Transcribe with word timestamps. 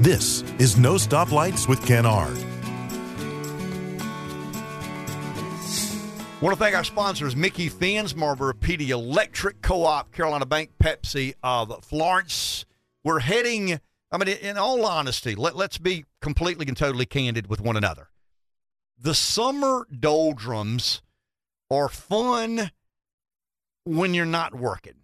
This 0.00 0.40
is 0.58 0.78
No 0.78 0.94
Stoplights 0.94 1.68
with 1.68 1.84
Ken 1.84 2.06
Ard. 2.06 2.34
Want 6.40 6.56
to 6.56 6.58
thank 6.58 6.74
our 6.74 6.84
sponsors, 6.84 7.36
Micky 7.36 7.68
Finn's, 7.68 8.16
Marlboro 8.16 8.54
PD 8.54 8.88
Electric 8.88 9.60
Co-op, 9.60 10.10
Carolina 10.10 10.46
Bank, 10.46 10.70
Pepsi 10.82 11.34
of 11.42 11.84
Florence. 11.84 12.64
We're 13.04 13.18
heading, 13.18 13.78
I 14.10 14.16
mean, 14.16 14.28
in 14.28 14.56
all 14.56 14.86
honesty, 14.86 15.34
let, 15.34 15.54
let's 15.54 15.76
be 15.76 16.06
completely 16.22 16.66
and 16.66 16.78
totally 16.78 17.04
candid 17.04 17.48
with 17.48 17.60
one 17.60 17.76
another. 17.76 18.08
The 18.98 19.14
summer 19.14 19.86
doldrums 19.94 21.02
are 21.70 21.90
fun 21.90 22.70
when 23.84 24.14
you're 24.14 24.24
not 24.24 24.54
working. 24.54 24.99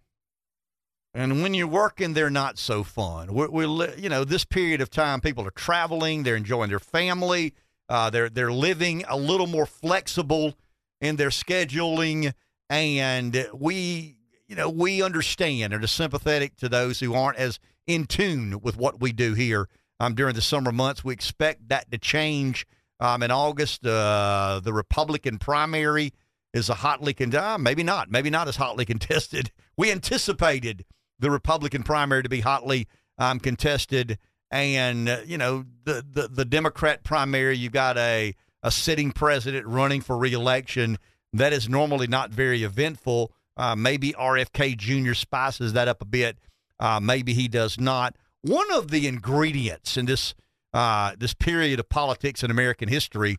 And 1.17 1.43
when 1.43 1.55
you're 1.55 1.67
working, 1.67 2.13
they're 2.13 2.29
not 2.29 2.59
so 2.59 2.85
fun. 2.85 3.33
We're, 3.33 3.49
we're, 3.49 3.95
you 3.97 4.11
know, 4.11 4.23
this 4.23 4.45
period 4.45 4.83
of 4.83 4.91
time, 4.91 5.23
people 5.23 5.47
are 5.47 5.51
traveling, 5.51 6.25
they're 6.25 6.37
enjoying 6.37 6.69
their 6.69 6.79
family, 6.79 7.55
uh, 7.89 8.11
they're 8.11 8.29
they're 8.29 8.53
living 8.53 9.03
a 9.09 9.17
little 9.17 9.47
more 9.47 9.65
flexible 9.65 10.59
in 11.01 11.17
their 11.17 11.31
scheduling, 11.31 12.35
and 12.69 13.49
we, 13.55 14.19
you 14.47 14.57
know, 14.57 14.69
we 14.69 15.01
understand 15.01 15.73
and 15.73 15.83
are 15.83 15.87
sympathetic 15.87 16.55
to 16.57 16.69
those 16.69 17.01
who 17.01 17.15
aren't 17.15 17.39
as 17.39 17.59
in 17.87 18.05
tune 18.05 18.61
with 18.61 18.77
what 18.77 19.01
we 19.01 19.11
do 19.11 19.33
here 19.33 19.71
um, 19.99 20.15
during 20.15 20.35
the 20.35 20.43
summer 20.43 20.71
months. 20.71 21.03
We 21.03 21.15
expect 21.15 21.71
that 21.71 21.91
to 21.93 21.97
change 21.97 22.67
um, 23.01 23.23
in 23.23 23.31
August. 23.31 23.87
Uh, 23.87 24.61
the 24.63 24.75
Republican 24.75 25.39
primary 25.39 26.13
is 26.53 26.69
a 26.69 26.75
hotly 26.75 27.15
contested, 27.15 27.43
uh, 27.43 27.57
maybe 27.57 27.83
not, 27.83 28.11
maybe 28.11 28.29
not 28.29 28.49
as 28.49 28.57
hotly 28.57 28.85
contested. 28.85 29.51
We 29.79 29.91
anticipated 29.91 30.85
the 31.19 31.31
Republican 31.31 31.83
primary 31.83 32.23
to 32.23 32.29
be 32.29 32.41
hotly 32.41 32.89
um, 33.19 33.41
contested. 33.41 34.19
And, 34.51 35.09
uh, 35.09 35.21
you 35.27 35.39
know, 35.39 35.65
the, 35.85 36.05
the, 36.11 36.29
the 36.29 36.45
Democrat 36.45 37.03
primary, 37.05 37.57
you've 37.57 37.73
got 37.73 37.99
a, 37.99 38.35
a 38.63 38.71
sitting 38.71 39.13
president 39.13 39.67
running 39.67 40.01
for 40.01 40.17
reelection. 40.17 40.99
That 41.33 41.53
is 41.53 41.69
normally 41.69 42.07
not 42.07 42.31
very 42.31 42.63
eventful. 42.63 43.33
Uh, 43.57 43.75
maybe 43.75 44.13
RFK 44.13 44.77
Jr. 44.77 45.15
spices 45.15 45.73
that 45.73 45.89
up 45.89 46.03
a 46.03 46.07
bit. 46.07 46.39
Uh, 46.79 47.01
maybe 47.01 47.33
he 47.33 47.49
does 47.49 47.81
not. 47.81 48.17
One 48.43 48.71
of 48.73 48.91
the 48.91 49.07
ingredients 49.07 49.97
in 49.97 50.07
this 50.07 50.35
uh, 50.75 51.13
this 51.19 51.33
period 51.33 51.81
of 51.81 51.89
politics 51.89 52.43
in 52.43 52.51
American 52.51 52.89
history, 52.89 53.39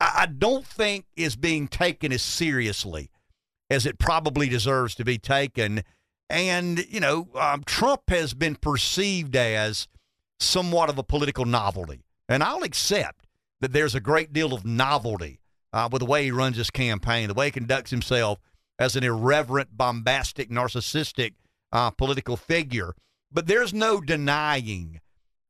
I, 0.00 0.20
I 0.20 0.26
don't 0.26 0.66
think 0.66 1.04
is 1.16 1.36
being 1.36 1.68
taken 1.68 2.12
as 2.12 2.22
seriously 2.22 3.10
as 3.68 3.84
it 3.84 3.98
probably 3.98 4.48
deserves 4.48 4.94
to 4.94 5.04
be 5.04 5.18
taken. 5.18 5.82
And, 6.30 6.84
you 6.88 7.00
know, 7.00 7.28
um, 7.34 7.62
Trump 7.64 8.02
has 8.08 8.34
been 8.34 8.56
perceived 8.56 9.36
as 9.36 9.88
somewhat 10.40 10.88
of 10.88 10.98
a 10.98 11.02
political 11.02 11.44
novelty. 11.44 12.04
And 12.28 12.42
I'll 12.42 12.62
accept 12.62 13.26
that 13.60 13.72
there's 13.72 13.94
a 13.94 14.00
great 14.00 14.32
deal 14.32 14.52
of 14.52 14.64
novelty 14.64 15.40
uh, 15.72 15.88
with 15.90 16.00
the 16.00 16.06
way 16.06 16.24
he 16.24 16.30
runs 16.30 16.56
his 16.56 16.70
campaign, 16.70 17.28
the 17.28 17.34
way 17.34 17.46
he 17.46 17.50
conducts 17.50 17.90
himself 17.90 18.38
as 18.78 18.96
an 18.96 19.04
irreverent, 19.04 19.76
bombastic, 19.76 20.50
narcissistic 20.50 21.34
uh, 21.72 21.90
political 21.90 22.36
figure. 22.36 22.94
But 23.30 23.46
there's 23.46 23.74
no 23.74 24.00
denying 24.00 25.00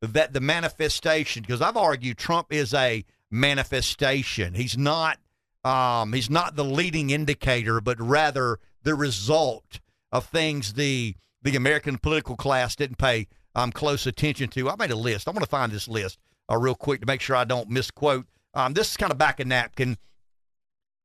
that 0.01 0.33
the 0.33 0.41
manifestation, 0.41 1.43
because 1.43 1.63
I've 1.63 1.77
argued 1.77 2.19
Trump 2.19 2.53
is 2.53 2.75
a 2.75 3.05
manifestation. 3.31 4.55
He's 4.55 4.77
not. 4.77 5.19
Um, 5.65 6.13
he's 6.13 6.29
not 6.29 6.57
the 6.57 6.65
leading 6.65 7.09
indicator, 7.09 7.81
but 7.81 7.99
rather 7.99 8.59
the 8.83 8.95
result 8.95 9.81
of 10.15 10.25
things 10.27 10.73
the 10.73 11.17
the 11.43 11.57
American 11.57 11.99
political 11.99 12.37
class 12.37 12.75
didn't 12.75 12.97
pay 12.97 13.27
um, 13.55 13.71
close 13.71 14.07
attention 14.07 14.49
to. 14.49 14.71
I 14.71 14.77
made 14.77 14.91
a 14.91 14.97
list. 14.97 15.29
I 15.29 15.33
want 15.33 15.45
to 15.45 15.51
find 15.51 15.71
this 15.71 15.89
list 15.89 16.19
uh, 16.51 16.57
real 16.57 16.75
quick 16.75 17.01
to 17.01 17.07
make 17.07 17.21
sure 17.21 17.37
I 17.37 17.45
don't 17.45 17.69
misquote. 17.69 18.25
Um, 18.55 18.73
this 18.73 18.93
is 18.93 18.97
kind 18.97 19.13
of 19.13 19.19
back 19.19 19.41
a 19.41 19.45
napkin 19.45 19.99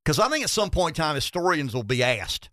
because 0.06 0.18
I 0.18 0.30
think 0.30 0.46
at 0.46 0.50
some 0.50 0.70
point 0.70 0.98
in 0.98 1.04
time 1.04 1.16
historians 1.16 1.74
will 1.74 1.84
be 1.84 2.04
asked 2.04 2.50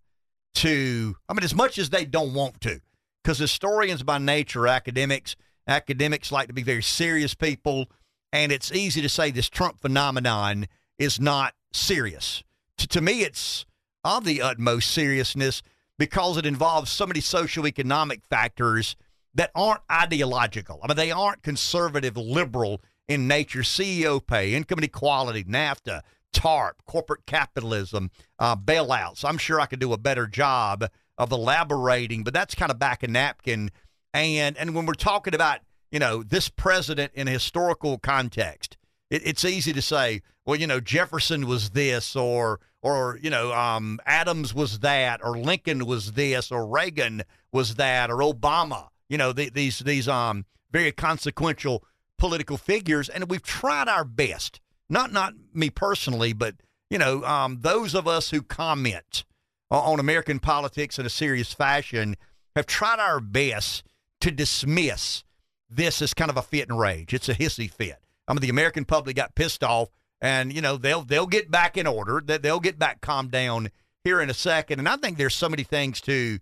to. 0.56 1.14
I 1.28 1.34
mean, 1.34 1.44
as 1.44 1.54
much 1.54 1.78
as 1.78 1.90
they 1.90 2.04
don't 2.04 2.34
want 2.34 2.60
to, 2.62 2.80
because 3.22 3.38
historians 3.38 4.02
by 4.02 4.18
nature, 4.18 4.66
academics, 4.66 5.36
academics 5.68 6.32
like 6.32 6.48
to 6.48 6.54
be 6.54 6.64
very 6.64 6.82
serious 6.82 7.34
people, 7.34 7.88
and 8.32 8.50
it's 8.50 8.72
easy 8.72 9.02
to 9.02 9.08
say 9.08 9.30
this 9.30 9.48
Trump 9.48 9.80
phenomenon 9.80 10.66
is 10.98 11.20
not 11.20 11.54
serious. 11.72 12.42
to, 12.78 12.88
to 12.88 13.00
me, 13.00 13.20
it's 13.20 13.66
of 14.02 14.24
the 14.24 14.40
utmost 14.40 14.90
seriousness 14.90 15.62
because 15.98 16.36
it 16.36 16.46
involves 16.46 16.90
so 16.90 17.06
many 17.06 17.20
socioeconomic 17.20 18.24
factors 18.24 18.96
that 19.34 19.50
aren't 19.54 19.82
ideological. 19.90 20.80
I 20.82 20.88
mean, 20.88 20.96
they 20.96 21.10
aren't 21.10 21.42
conservative, 21.42 22.16
liberal 22.16 22.80
in 23.08 23.28
nature. 23.28 23.60
CEO 23.60 24.24
pay, 24.24 24.54
income 24.54 24.78
inequality, 24.78 25.44
NAFTA, 25.44 26.02
TARP, 26.32 26.84
corporate 26.86 27.26
capitalism, 27.26 28.10
uh, 28.38 28.56
bailouts. 28.56 29.24
I'm 29.24 29.38
sure 29.38 29.60
I 29.60 29.66
could 29.66 29.78
do 29.78 29.92
a 29.92 29.98
better 29.98 30.26
job 30.26 30.88
of 31.18 31.32
elaborating, 31.32 32.24
but 32.24 32.34
that's 32.34 32.54
kind 32.54 32.70
of 32.70 32.78
back 32.78 33.02
a 33.02 33.08
napkin. 33.08 33.70
And 34.12 34.56
and 34.56 34.74
when 34.74 34.86
we're 34.86 34.94
talking 34.94 35.34
about 35.34 35.60
you 35.90 35.98
know 35.98 36.22
this 36.22 36.48
president 36.48 37.12
in 37.14 37.28
a 37.28 37.30
historical 37.30 37.98
context, 37.98 38.75
it, 39.10 39.22
it's 39.26 39.44
easy 39.44 39.72
to 39.72 39.82
say, 39.82 40.22
well, 40.44 40.56
you 40.56 40.66
know, 40.66 40.80
Jefferson 40.80 41.46
was 41.46 41.70
this, 41.70 42.16
or 42.16 42.60
or 42.82 43.18
you 43.22 43.30
know, 43.30 43.52
um, 43.52 43.98
Adams 44.06 44.54
was 44.54 44.80
that, 44.80 45.20
or 45.24 45.36
Lincoln 45.36 45.86
was 45.86 46.12
this, 46.12 46.52
or 46.52 46.66
Reagan 46.66 47.22
was 47.52 47.76
that, 47.76 48.10
or 48.10 48.18
Obama. 48.18 48.88
You 49.08 49.18
know, 49.18 49.32
the, 49.32 49.50
these 49.50 49.80
these 49.80 50.08
um 50.08 50.44
very 50.70 50.92
consequential 50.92 51.84
political 52.18 52.56
figures, 52.56 53.08
and 53.08 53.28
we've 53.30 53.42
tried 53.42 53.88
our 53.88 54.04
best. 54.04 54.60
Not 54.88 55.12
not 55.12 55.34
me 55.52 55.70
personally, 55.70 56.32
but 56.32 56.54
you 56.90 56.98
know, 56.98 57.24
um, 57.24 57.58
those 57.60 57.94
of 57.94 58.06
us 58.06 58.30
who 58.30 58.42
comment 58.42 59.24
on 59.70 59.98
American 59.98 60.38
politics 60.38 60.98
in 60.98 61.06
a 61.06 61.10
serious 61.10 61.52
fashion 61.52 62.16
have 62.54 62.66
tried 62.66 63.00
our 63.00 63.20
best 63.20 63.82
to 64.20 64.30
dismiss 64.30 65.24
this 65.68 66.00
as 66.00 66.14
kind 66.14 66.30
of 66.30 66.36
a 66.36 66.42
fit 66.42 66.68
and 66.68 66.78
rage. 66.78 67.12
It's 67.12 67.28
a 67.28 67.34
hissy 67.34 67.70
fit. 67.70 67.98
I 68.28 68.32
mean, 68.32 68.40
the 68.40 68.48
American 68.48 68.84
public 68.84 69.16
got 69.16 69.34
pissed 69.34 69.62
off, 69.62 69.88
and 70.20 70.52
you 70.52 70.60
know 70.60 70.76
they'll 70.76 71.02
they'll 71.02 71.26
get 71.26 71.50
back 71.50 71.76
in 71.76 71.86
order. 71.86 72.22
That 72.24 72.42
they'll 72.42 72.60
get 72.60 72.78
back 72.78 73.00
calmed 73.00 73.30
down 73.30 73.70
here 74.04 74.20
in 74.20 74.30
a 74.30 74.34
second. 74.34 74.78
And 74.78 74.88
I 74.88 74.96
think 74.96 75.18
there's 75.18 75.34
so 75.34 75.48
many 75.48 75.62
things 75.62 76.00
to 76.02 76.38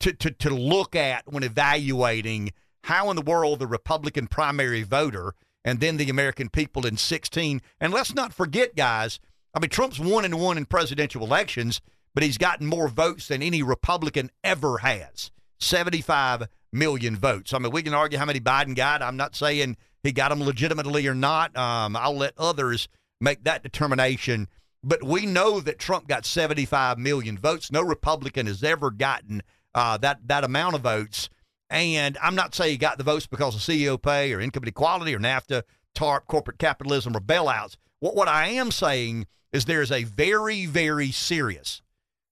to 0.00 0.12
to 0.12 0.30
to 0.30 0.50
look 0.50 0.96
at 0.96 1.30
when 1.30 1.42
evaluating 1.42 2.52
how 2.84 3.10
in 3.10 3.16
the 3.16 3.22
world 3.22 3.58
the 3.58 3.66
Republican 3.66 4.26
primary 4.26 4.82
voter 4.82 5.34
and 5.64 5.80
then 5.80 5.96
the 5.96 6.08
American 6.08 6.48
people 6.48 6.86
in 6.86 6.96
16. 6.96 7.60
And 7.80 7.92
let's 7.92 8.14
not 8.14 8.32
forget, 8.32 8.74
guys. 8.74 9.20
I 9.54 9.60
mean, 9.60 9.70
Trump's 9.70 10.00
one 10.00 10.24
and 10.24 10.40
one 10.40 10.56
in 10.56 10.64
presidential 10.64 11.22
elections, 11.22 11.80
but 12.14 12.22
he's 12.22 12.38
gotten 12.38 12.66
more 12.66 12.88
votes 12.88 13.28
than 13.28 13.42
any 13.42 13.62
Republican 13.62 14.30
ever 14.42 14.78
has. 14.78 15.30
75 15.58 16.48
million 16.72 17.16
votes. 17.16 17.52
I 17.52 17.58
mean, 17.58 17.72
we 17.72 17.82
can 17.82 17.94
argue 17.94 18.18
how 18.18 18.24
many 18.24 18.40
Biden 18.40 18.74
got. 18.74 19.02
I'm 19.02 19.16
not 19.16 19.34
saying 19.36 19.76
he 20.02 20.12
got 20.12 20.30
them 20.30 20.42
legitimately 20.42 21.06
or 21.06 21.14
not. 21.14 21.56
Um, 21.56 21.96
I'll 21.96 22.16
let 22.16 22.34
others 22.38 22.88
make 23.20 23.44
that 23.44 23.62
determination. 23.62 24.48
But 24.82 25.02
we 25.02 25.26
know 25.26 25.60
that 25.60 25.78
Trump 25.78 26.08
got 26.08 26.24
75 26.24 26.98
million 26.98 27.36
votes. 27.36 27.70
No 27.70 27.82
Republican 27.82 28.46
has 28.46 28.62
ever 28.64 28.90
gotten 28.90 29.42
uh, 29.74 29.98
that 29.98 30.26
that 30.26 30.44
amount 30.44 30.74
of 30.74 30.80
votes. 30.82 31.28
And 31.68 32.18
I'm 32.22 32.34
not 32.34 32.54
saying 32.54 32.72
he 32.72 32.76
got 32.78 32.98
the 32.98 33.04
votes 33.04 33.26
because 33.26 33.54
of 33.54 33.60
CEO 33.60 34.00
pay 34.00 34.32
or 34.32 34.40
income 34.40 34.64
inequality 34.64 35.14
or 35.14 35.20
NAFTA, 35.20 35.62
TARP, 35.94 36.26
corporate 36.26 36.58
capitalism, 36.58 37.16
or 37.16 37.20
bailouts. 37.20 37.76
What 38.00 38.16
what 38.16 38.28
I 38.28 38.48
am 38.48 38.70
saying 38.70 39.26
is 39.52 39.66
there's 39.66 39.92
a 39.92 40.04
very 40.04 40.66
very 40.66 41.10
serious 41.10 41.82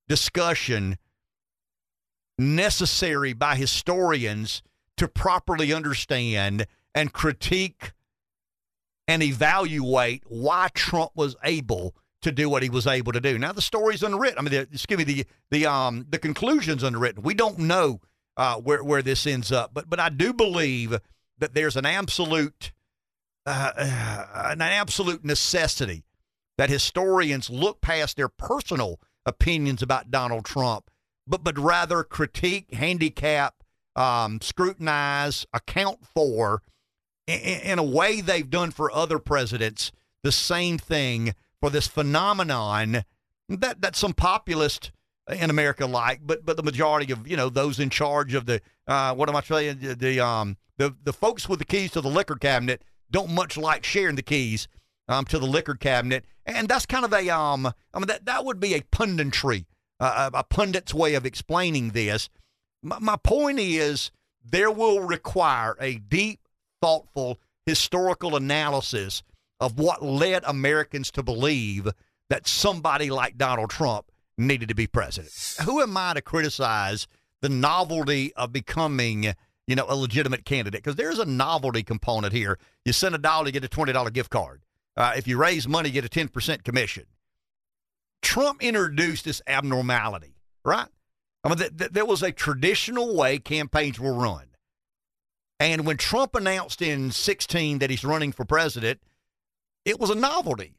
discussion 0.08 0.96
necessary 2.38 3.32
by 3.32 3.56
historians 3.56 4.62
to 4.96 5.06
properly 5.06 5.72
understand 5.72 6.66
and 6.98 7.12
critique 7.12 7.92
and 9.06 9.22
evaluate 9.22 10.24
why 10.26 10.68
Trump 10.74 11.12
was 11.14 11.36
able 11.44 11.94
to 12.22 12.32
do 12.32 12.50
what 12.50 12.64
he 12.64 12.68
was 12.68 12.88
able 12.88 13.12
to 13.12 13.20
do. 13.20 13.38
Now 13.38 13.52
the 13.52 13.62
story's 13.62 14.02
unwritten. 14.02 14.38
I 14.38 14.42
mean, 14.42 14.50
the, 14.50 14.60
excuse 14.72 14.98
me, 14.98 15.04
the 15.04 15.26
the 15.52 15.66
um 15.66 16.06
the 16.10 16.18
conclusion's 16.18 16.82
unwritten. 16.82 17.22
We 17.22 17.34
don't 17.34 17.60
know 17.60 18.00
uh, 18.36 18.56
where 18.56 18.82
where 18.82 19.02
this 19.02 19.26
ends 19.26 19.52
up, 19.52 19.72
but 19.72 19.88
but 19.88 20.00
I 20.00 20.08
do 20.08 20.32
believe 20.32 20.98
that 21.38 21.54
there's 21.54 21.76
an 21.76 21.86
absolute 21.86 22.72
uh, 23.46 23.70
uh, 23.76 24.48
an 24.50 24.60
absolute 24.60 25.24
necessity 25.24 26.04
that 26.58 26.68
historians 26.68 27.48
look 27.48 27.80
past 27.80 28.16
their 28.16 28.28
personal 28.28 29.00
opinions 29.24 29.82
about 29.82 30.10
Donald 30.10 30.44
Trump, 30.44 30.90
but 31.28 31.44
but 31.44 31.56
rather 31.56 32.02
critique, 32.02 32.74
handicap, 32.74 33.62
um, 33.94 34.40
scrutinize, 34.40 35.46
account 35.52 36.00
for 36.04 36.62
in 37.28 37.78
a 37.78 37.82
way 37.82 38.20
they've 38.20 38.48
done 38.50 38.70
for 38.70 38.90
other 38.90 39.18
presidents 39.18 39.92
the 40.22 40.32
same 40.32 40.78
thing 40.78 41.34
for 41.60 41.70
this 41.70 41.86
phenomenon 41.86 43.04
that 43.48 43.80
that 43.80 43.96
some 43.96 44.12
populists 44.12 44.90
in 45.30 45.50
America 45.50 45.86
like, 45.86 46.20
but 46.24 46.44
but 46.44 46.56
the 46.56 46.62
majority 46.62 47.12
of 47.12 47.26
you 47.26 47.36
know 47.36 47.48
those 47.48 47.78
in 47.78 47.90
charge 47.90 48.34
of 48.34 48.46
the 48.46 48.60
uh, 48.86 49.14
what 49.14 49.28
am 49.28 49.36
I 49.36 49.42
saying? 49.42 49.78
The, 49.80 49.94
the 49.94 50.20
um 50.20 50.56
the 50.76 50.94
the 51.04 51.12
folks 51.12 51.48
with 51.48 51.58
the 51.58 51.64
keys 51.64 51.92
to 51.92 52.00
the 52.00 52.08
liquor 52.08 52.36
cabinet 52.36 52.82
don't 53.10 53.30
much 53.30 53.56
like 53.56 53.84
sharing 53.84 54.16
the 54.16 54.22
keys 54.22 54.68
um 55.08 55.24
to 55.26 55.38
the 55.38 55.46
liquor 55.46 55.74
cabinet, 55.74 56.24
and 56.46 56.68
that's 56.68 56.86
kind 56.86 57.04
of 57.04 57.12
a 57.12 57.28
um 57.30 57.66
I 57.66 57.98
mean 57.98 58.06
that 58.06 58.26
that 58.26 58.44
would 58.44 58.60
be 58.60 58.74
a 58.74 58.80
punditry, 58.80 59.66
uh, 60.00 60.30
a 60.32 60.44
pundit's 60.44 60.94
way 60.94 61.14
of 61.14 61.26
explaining 61.26 61.90
this. 61.90 62.28
My, 62.82 62.98
my 62.98 63.16
point 63.16 63.58
is 63.58 64.10
there 64.44 64.70
will 64.70 65.00
require 65.00 65.76
a 65.80 65.96
deep, 65.96 66.40
thoughtful 66.80 67.38
historical 67.66 68.36
analysis 68.36 69.22
of 69.60 69.78
what 69.78 70.02
led 70.02 70.42
Americans 70.44 71.10
to 71.10 71.22
believe 71.22 71.88
that 72.30 72.46
somebody 72.46 73.10
like 73.10 73.36
Donald 73.36 73.70
Trump 73.70 74.10
needed 74.36 74.68
to 74.68 74.74
be 74.74 74.86
president. 74.86 75.32
Who 75.64 75.80
am 75.80 75.96
I 75.96 76.14
to 76.14 76.22
criticize 76.22 77.06
the 77.42 77.48
novelty 77.48 78.32
of 78.34 78.52
becoming, 78.52 79.34
you 79.66 79.74
know, 79.74 79.86
a 79.88 79.96
legitimate 79.96 80.44
candidate? 80.44 80.82
Because 80.82 80.96
there's 80.96 81.18
a 81.18 81.24
novelty 81.24 81.82
component 81.82 82.32
here. 82.32 82.58
You 82.84 82.92
send 82.92 83.14
a 83.14 83.18
dollar, 83.18 83.46
you 83.46 83.52
get 83.52 83.64
a 83.64 83.68
twenty 83.68 83.92
dollar 83.92 84.10
gift 84.10 84.30
card. 84.30 84.62
Uh, 84.96 85.12
if 85.16 85.26
you 85.26 85.36
raise 85.36 85.66
money, 85.66 85.88
you 85.88 85.94
get 85.94 86.04
a 86.04 86.08
ten 86.08 86.28
percent 86.28 86.64
commission. 86.64 87.04
Trump 88.20 88.62
introduced 88.62 89.24
this 89.24 89.40
abnormality, 89.46 90.34
right? 90.64 90.88
I 91.44 91.48
mean, 91.48 91.58
th- 91.58 91.76
th- 91.76 91.90
there 91.92 92.04
was 92.04 92.22
a 92.22 92.32
traditional 92.32 93.16
way 93.16 93.38
campaigns 93.38 93.98
were 94.00 94.12
run. 94.12 94.47
And 95.60 95.86
when 95.86 95.96
Trump 95.96 96.34
announced 96.34 96.82
in 96.82 97.10
16 97.10 97.78
that 97.78 97.90
he's 97.90 98.04
running 98.04 98.32
for 98.32 98.44
president, 98.44 99.00
it 99.84 99.98
was 99.98 100.10
a 100.10 100.14
novelty. 100.14 100.74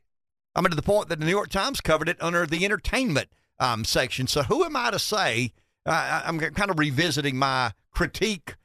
I 0.55 0.61
mean, 0.61 0.69
to 0.69 0.75
the 0.75 0.81
point 0.81 1.09
that 1.09 1.19
the 1.19 1.25
New 1.25 1.31
York 1.31 1.49
Times 1.49 1.81
covered 1.81 2.09
it 2.09 2.17
under 2.21 2.45
the 2.45 2.63
entertainment 2.65 3.29
um, 3.59 3.83
section. 3.83 4.27
So 4.27 4.43
who 4.43 4.63
am 4.63 4.75
I 4.75 4.91
to 4.91 4.99
say? 4.99 5.53
Uh, 5.85 6.21
I'm 6.25 6.39
kind 6.39 6.71
of 6.71 6.79
revisiting 6.79 7.37
my 7.37 7.73
critique. 7.91 8.55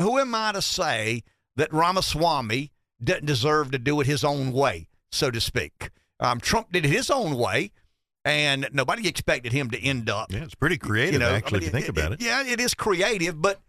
Who 0.00 0.18
am 0.18 0.34
I 0.34 0.52
to 0.52 0.62
say 0.62 1.22
that 1.56 1.72
Ramaswamy 1.72 2.70
doesn't 3.02 3.26
deserve 3.26 3.70
to 3.72 3.78
do 3.78 4.00
it 4.00 4.06
his 4.06 4.24
own 4.24 4.52
way, 4.52 4.88
so 5.10 5.30
to 5.30 5.40
speak? 5.40 5.90
Um, 6.20 6.40
Trump 6.40 6.72
did 6.72 6.84
it 6.84 6.88
his 6.88 7.10
own 7.10 7.36
way, 7.36 7.72
and 8.24 8.68
nobody 8.72 9.08
expected 9.08 9.52
him 9.52 9.70
to 9.70 9.80
end 9.80 10.08
up. 10.08 10.32
Yeah, 10.32 10.44
it's 10.44 10.54
pretty 10.54 10.78
creative, 10.78 11.14
you 11.14 11.18
know, 11.18 11.30
actually, 11.30 11.58
I 11.58 11.60
mean, 11.60 11.68
if 11.68 11.74
you 11.74 11.80
think 11.80 11.88
about 11.88 12.12
it. 12.12 12.22
Yeah, 12.22 12.44
it 12.44 12.60
is 12.60 12.74
creative, 12.74 13.40
but 13.40 13.60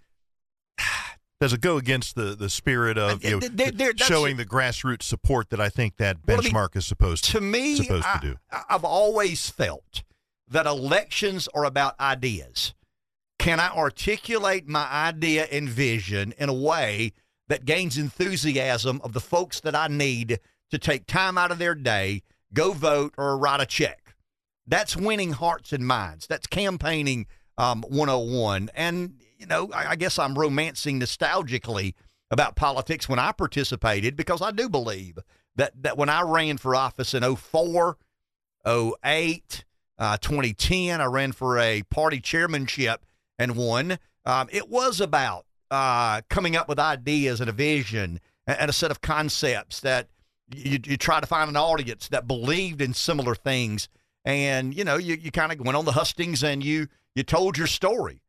Does 1.44 1.52
it 1.52 1.60
go 1.60 1.76
against 1.76 2.16
the, 2.16 2.38
the 2.38 2.50
spirit 2.50 2.98
of 2.98 3.22
you 3.22 3.32
know, 3.32 3.38
Uh, 3.40 3.50
there- 3.52 3.72
that's- 3.72 4.08
showing 4.08 4.38
the 4.38 4.46
grassroots 4.46 5.04
support 5.04 5.50
that 5.50 5.60
I 5.60 5.68
think 5.68 5.98
that 5.98 6.20
Well, 6.26 6.38
I 6.38 6.42
mean, 6.42 6.54
benchmark 6.54 6.78
is 6.78 6.86
supposed 6.86 7.26
to, 7.26 7.32
to 7.34 7.42
me, 7.42 7.76
supposed 7.76 8.06
I, 8.08 8.20
to 8.20 8.28
do? 8.28 8.36
I've 8.70 8.86
always 8.86 9.50
felt 9.50 10.04
that 10.48 10.66
elections 10.66 11.50
are 11.54 11.66
about 11.66 12.00
ideas. 12.00 12.74
Can 13.40 13.60
I 13.60 13.68
articulate 13.76 14.70
my 14.70 14.90
idea 14.90 15.44
and 15.52 15.68
vision 15.68 16.34
in 16.38 16.48
a 16.48 16.54
way 16.54 17.12
that 17.50 17.66
gains 17.66 17.98
enthusiasm 17.98 19.02
of 19.04 19.12
the 19.12 19.20
folks 19.20 19.60
that 19.60 19.76
I 19.76 19.88
need 19.90 20.40
to 20.72 20.78
take 20.80 21.08
time 21.08 21.38
out 21.38 21.52
of 21.52 21.58
their 21.60 21.76
day, 21.76 22.24
go 22.54 22.72
vote, 22.72 23.16
or 23.18 23.38
write 23.38 23.60
a 23.60 23.66
check? 23.66 24.16
That's 24.66 24.96
winning 24.96 25.34
hearts 25.34 25.74
and 25.74 25.86
minds. 25.86 26.26
That's 26.26 26.48
campaigning 26.48 27.28
um, 27.58 27.82
101. 27.82 28.70
And, 28.74 29.20
you 29.44 29.48
know, 29.48 29.70
I, 29.74 29.92
I 29.92 29.96
guess 29.98 30.18
I'm 30.18 30.40
romancing 30.40 31.02
nostalgically 31.02 31.96
about 32.32 32.56
politics 32.56 33.10
when 33.10 33.20
I 33.20 33.34
participated 33.34 34.16
because 34.16 34.42
I 34.42 34.52
do 34.52 34.70
believe 34.70 35.20
that, 35.58 35.74
that 35.84 35.98
when 35.98 36.08
I 36.08 36.22
ran 36.22 36.58
for 36.58 36.76
office 36.76 37.14
in 37.14 37.36
04, 37.36 37.98
08, 38.66 39.66
uh, 40.00 40.18
2010, 40.18 41.02
I 41.02 41.06
ran 41.06 41.34
for 41.34 41.60
a 41.60 41.84
party 41.84 42.22
chairmanship 42.22 43.06
and 43.38 43.58
won. 43.58 43.98
Um, 44.26 44.48
it 44.50 44.70
was 44.70 45.02
about 45.02 45.46
uh, 45.70 46.22
coming 46.30 46.56
up 46.56 46.70
with 46.70 46.80
ideas 46.80 47.42
and 47.42 47.50
a 47.50 47.54
vision 47.54 48.22
and, 48.48 48.58
and 48.58 48.70
a 48.70 48.74
set 48.74 48.92
of 48.92 49.02
concepts 49.02 49.82
that 49.82 50.08
you, 50.56 50.80
you 50.86 50.96
try 50.96 51.20
to 51.20 51.28
find 51.28 51.50
an 51.50 51.58
audience 51.58 52.08
that 52.08 52.28
believed 52.28 52.82
in 52.82 52.94
similar 52.94 53.36
things. 53.36 53.90
And, 54.24 54.74
you 54.74 54.86
know, 54.86 54.96
you, 54.96 55.16
you 55.16 55.32
kind 55.32 55.52
of 55.52 55.60
went 55.60 55.76
on 55.76 55.84
the 55.84 55.92
hustings 55.92 56.46
and 56.46 56.64
you, 56.64 56.88
you 57.14 57.24
told 57.24 57.58
your 57.58 57.68
story 57.68 58.23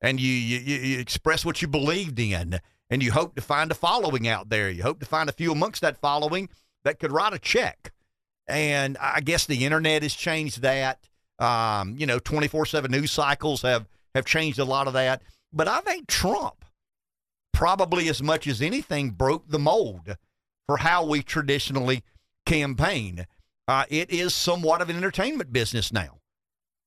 and 0.00 0.20
you, 0.20 0.32
you, 0.32 0.76
you 0.76 0.98
expressed 0.98 1.44
what 1.44 1.60
you 1.60 1.68
believed 1.68 2.18
in 2.18 2.60
and 2.90 3.02
you 3.02 3.12
hope 3.12 3.34
to 3.34 3.40
find 3.40 3.70
a 3.70 3.74
following 3.74 4.26
out 4.28 4.48
there. 4.48 4.70
You 4.70 4.82
hope 4.82 5.00
to 5.00 5.06
find 5.06 5.28
a 5.28 5.32
few 5.32 5.52
amongst 5.52 5.82
that 5.82 5.98
following 5.98 6.48
that 6.84 6.98
could 6.98 7.12
write 7.12 7.34
a 7.34 7.38
check. 7.38 7.92
And 8.46 8.96
I 8.98 9.20
guess 9.20 9.46
the 9.46 9.64
internet 9.64 10.02
has 10.02 10.14
changed 10.14 10.62
that. 10.62 11.06
Um, 11.38 11.94
you 11.98 12.06
know, 12.06 12.18
24 12.18 12.66
7 12.66 12.90
news 12.90 13.12
cycles 13.12 13.62
have, 13.62 13.86
have 14.14 14.24
changed 14.24 14.58
a 14.58 14.64
lot 14.64 14.86
of 14.86 14.94
that. 14.94 15.22
But 15.52 15.68
I 15.68 15.80
think 15.80 16.08
Trump, 16.08 16.64
probably 17.52 18.08
as 18.08 18.22
much 18.22 18.46
as 18.46 18.62
anything, 18.62 19.10
broke 19.10 19.48
the 19.48 19.58
mold 19.58 20.16
for 20.66 20.78
how 20.78 21.04
we 21.04 21.22
traditionally 21.22 22.02
campaign. 22.46 23.26
Uh, 23.66 23.84
it 23.90 24.10
is 24.10 24.34
somewhat 24.34 24.80
of 24.80 24.88
an 24.88 24.96
entertainment 24.96 25.52
business 25.52 25.92
now. 25.92 26.18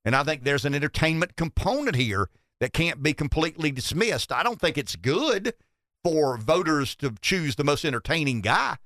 And 0.03 0.15
I 0.15 0.23
think 0.23 0.43
there's 0.43 0.65
an 0.65 0.73
entertainment 0.73 1.35
component 1.35 1.95
here 1.95 2.29
that 2.61 2.73
can't 2.73 3.01
be 3.01 3.11
completely 3.13 3.71
dismissed. 3.71 4.31
I 4.31 4.43
don't 4.43 4.61
think 4.61 4.77
it's 4.77 4.95
good 4.95 5.55
for 6.03 6.37
voters 6.37 6.95
to 6.97 7.15
choose 7.19 7.55
the 7.55 7.63
most 7.63 7.83
entertaining 7.83 8.41
guy 8.41 8.77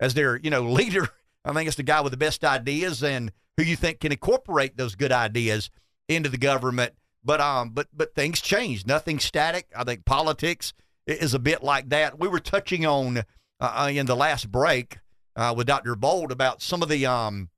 as 0.00 0.14
their, 0.14 0.36
you 0.36 0.50
know, 0.50 0.62
leader. 0.70 1.08
I 1.44 1.52
think 1.52 1.66
it's 1.66 1.76
the 1.76 1.82
guy 1.82 2.00
with 2.00 2.12
the 2.12 2.16
best 2.16 2.44
ideas 2.44 3.02
and 3.02 3.32
who 3.56 3.64
you 3.64 3.76
think 3.76 4.00
can 4.00 4.12
incorporate 4.12 4.76
those 4.76 4.94
good 4.94 5.12
ideas 5.12 5.68
into 6.08 6.28
the 6.28 6.38
government. 6.38 6.94
But 7.24 7.40
um, 7.40 7.70
but 7.70 7.88
but 7.92 8.14
things 8.14 8.40
change. 8.40 8.86
Nothing's 8.86 9.24
static. 9.24 9.66
I 9.74 9.82
think 9.82 10.04
politics 10.04 10.72
is 11.06 11.34
a 11.34 11.38
bit 11.38 11.62
like 11.62 11.88
that. 11.88 12.18
We 12.18 12.28
were 12.28 12.40
touching 12.40 12.86
on 12.86 13.24
uh, 13.60 13.90
in 13.92 14.06
the 14.06 14.16
last 14.16 14.52
break 14.52 14.98
uh, 15.34 15.54
with 15.56 15.66
Dr. 15.66 15.96
Bold 15.96 16.30
about 16.30 16.62
some 16.62 16.82
of 16.82 16.88
the 16.88 17.06
um, 17.06 17.48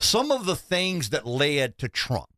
some 0.00 0.32
of 0.32 0.46
the 0.46 0.56
things 0.56 1.10
that 1.10 1.26
led 1.26 1.78
to 1.78 1.88
Trump. 1.88 2.33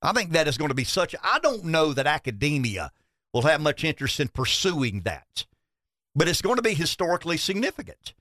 I 0.00 0.12
think 0.12 0.32
that 0.32 0.48
is 0.48 0.58
going 0.58 0.68
to 0.68 0.74
be 0.74 0.84
such. 0.84 1.14
I 1.22 1.38
don't 1.40 1.64
know 1.64 1.92
that 1.92 2.06
academia 2.06 2.92
will 3.32 3.42
have 3.42 3.60
much 3.60 3.84
interest 3.84 4.20
in 4.20 4.28
pursuing 4.28 5.00
that, 5.00 5.46
but 6.14 6.28
it's 6.28 6.42
going 6.42 6.56
to 6.56 6.62
be 6.62 6.74
historically 6.74 7.36
significant. 7.36 8.14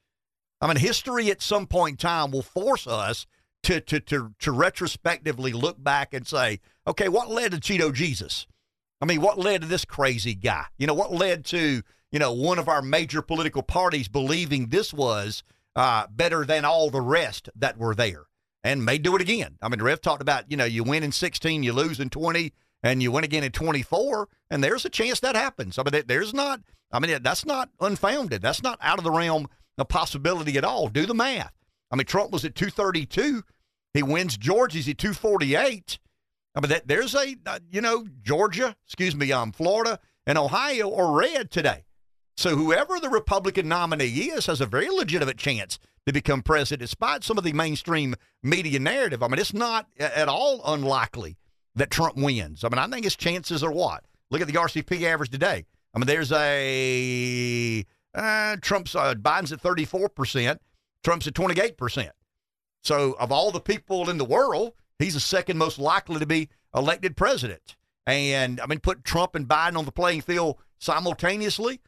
I 0.60 0.68
mean, 0.68 0.78
history 0.78 1.30
at 1.30 1.42
some 1.42 1.68
point 1.68 1.94
in 1.94 1.98
time 1.98 2.32
will 2.32 2.42
force 2.42 2.88
us 2.88 3.28
to 3.64 3.82
to 3.82 4.00
to 4.00 4.34
to 4.40 4.52
retrospectively 4.52 5.54
look 5.54 5.82
back 5.84 6.14
and 6.14 6.26
say, 6.26 6.60
okay, 6.88 7.10
what 7.10 7.30
led 7.30 7.52
to 7.52 7.58
Cheeto 7.58 7.94
Jesus? 7.94 8.48
I 9.02 9.06
mean, 9.06 9.22
what 9.22 9.38
led 9.38 9.62
to 9.62 9.68
this 9.68 9.86
crazy 9.86 10.34
guy? 10.34 10.66
You 10.78 10.88
know, 10.88 10.94
what 10.94 11.12
led 11.12 11.46
to 11.46 11.84
you 12.12 12.20
know 12.20 12.34
one 12.34 12.60
of 12.60 12.68
our 12.68 12.82
major 12.82 13.22
political 13.22 13.62
parties 13.62 14.08
believing 14.08 14.68
this 14.68 14.94
was 14.94 15.44
uh, 15.76 16.08
better 16.10 16.44
than 16.44 16.66
all 16.66 16.90
the 16.90 17.02
rest 17.02 17.50
that 17.56 17.78
were 17.78 17.94
there, 17.94 18.24
and 18.68 18.84
may 18.84 18.98
do 18.98 19.16
it 19.16 19.22
again. 19.22 19.58
I 19.62 19.70
mean, 19.70 19.82
Rev 19.82 20.02
talked 20.02 20.22
about 20.22 20.52
you 20.52 20.58
know 20.58 20.66
you 20.66 20.84
win 20.84 21.04
in 21.04 21.12
sixteen, 21.12 21.64
you 21.64 21.72
lose 21.72 22.00
in 22.00 22.10
twenty, 22.10 22.54
and 22.84 23.02
you 23.02 23.12
win 23.12 23.24
again 23.24 23.44
in 23.44 23.52
twenty 23.52 23.82
four, 23.82 24.28
and 24.50 24.64
there's 24.64 24.86
a 24.86 24.90
chance 24.90 25.22
that 25.22 25.36
happens. 25.36 25.80
I 25.80 25.84
mean, 25.84 26.04
there's 26.06 26.34
not. 26.34 26.62
I 26.92 27.00
mean, 27.00 27.22
that's 27.22 27.46
not 27.46 27.70
unfounded. 27.80 28.42
That's 28.42 28.64
not 28.64 28.78
out 28.82 28.98
of 28.98 29.04
the 29.04 29.12
realm 29.12 29.48
of 29.78 29.88
possibility 29.88 30.58
at 30.58 30.64
all. 30.64 30.90
Do 30.90 31.06
the 31.06 31.14
math. 31.14 31.54
I 31.92 31.96
mean, 31.96 32.06
Trump 32.06 32.32
was 32.32 32.44
at 32.46 32.56
232. 32.56 33.44
He 33.94 34.04
wins 34.04 34.38
Georgia's 34.38 34.88
at 34.88 34.98
248. 34.98 36.00
I 36.56 36.60
mean, 36.60 36.70
that, 36.70 36.88
there's 36.88 37.14
a, 37.14 37.36
uh, 37.46 37.60
you 37.70 37.82
know, 37.82 38.06
Georgia, 38.24 38.76
excuse 38.86 39.16
me, 39.16 39.32
um, 39.32 39.52
Florida 39.52 40.00
and 40.26 40.38
Ohio 40.38 40.94
are 40.96 41.12
red 41.12 41.52
today. 41.52 41.86
So 42.38 42.56
whoever 42.56 43.00
the 43.00 43.10
Republican 43.10 43.68
nominee 43.68 44.08
is 44.08 44.46
has 44.46 44.62
a 44.62 44.66
very 44.66 44.90
legitimate 44.90 45.38
chance 45.38 45.78
to 46.08 46.14
become 46.14 46.42
president, 46.42 46.80
despite 46.80 47.24
some 47.26 47.38
of 47.38 47.44
the 47.44 47.52
mainstream 47.52 48.16
media 48.42 48.80
narrative. 48.80 49.22
I 49.22 49.28
mean, 49.28 49.40
it's 49.40 49.54
not 49.54 49.88
at 50.00 50.30
all 50.30 50.62
unlikely 50.66 51.36
that 51.76 51.92
Trump 51.92 52.16
wins. 52.16 52.64
I 52.64 52.70
mean, 52.70 52.80
I 52.80 52.88
think 52.88 53.04
his 53.04 53.18
chances 53.18 53.62
are 53.62 53.72
what? 53.72 54.06
Look 54.32 54.40
at 54.40 54.48
the 54.48 54.54
RCP 54.54 55.04
average 55.04 55.30
today. 55.30 55.66
I 55.94 56.00
mean, 56.00 56.08
there's 56.08 56.32
a 56.32 57.86
uh, 58.16 58.56
Trump's 58.62 58.96
uh, 58.96 59.16
Biden's 59.16 59.52
at 59.52 59.60
34 59.60 60.08
percent. 60.10 60.62
Trump's 61.04 61.28
at 61.28 61.36
28 61.36 61.78
percent. 61.78 62.14
So, 62.84 63.18
of 63.20 63.34
all 63.34 63.52
the 63.52 63.60
people 63.60 64.10
in 64.10 64.18
the 64.18 64.26
world, 64.26 64.74
he's 65.00 65.16
the 65.16 65.20
second 65.20 65.58
most 65.58 65.78
likely 65.78 66.20
to 66.20 66.26
be 66.26 66.48
elected 66.74 67.18
president. 67.18 67.76
And 68.06 68.62
I 68.62 68.66
mean, 68.66 68.80
put 68.80 69.04
Trump 69.04 69.36
and 69.36 69.46
Biden 69.46 69.78
on 69.78 69.84
the 69.84 69.92
playing 69.92 70.22
field 70.22 70.58
simultaneously. 70.80 71.82